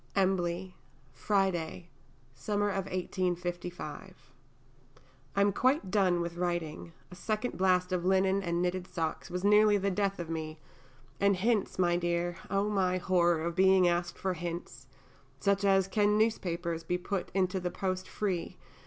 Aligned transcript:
_)EMBLEY, 0.19 0.75
Friday 1.13 1.91
[Summer 2.33 2.69
of 2.71 2.85
1855]. 2.87 4.13
I 5.35 5.41
am 5.41 5.53
quite 5.53 5.91
done 5.91 6.21
with 6.21 6.37
writing, 6.37 6.93
a 7.11 7.15
second 7.15 7.55
blast 7.55 7.91
of 7.91 8.03
linen 8.03 8.41
and 8.41 8.63
knitted 8.63 8.87
socks 8.87 9.29
was 9.29 9.43
nearly 9.43 9.77
the 9.77 9.91
death 9.91 10.17
of 10.17 10.27
me, 10.27 10.59
and 11.19 11.35
'hints,' 11.35 11.77
my 11.77 11.97
dear! 11.97 12.35
oh, 12.49 12.67
my 12.67 12.97
horror 12.97 13.43
of 13.43 13.53
being 13.55 13.87
asked 13.87 14.17
for 14.17 14.33
hints, 14.33 14.87
such 15.39 15.63
as 15.63 15.87
"can 15.87 16.17
newspapers 16.17 16.83
be 16.83 16.97
put 16.97 17.29
into 17.35 17.59
the 17.59 17.69
post 17.69 18.09
free?" 18.09 18.57